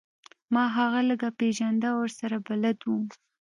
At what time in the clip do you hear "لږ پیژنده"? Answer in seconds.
1.09-1.87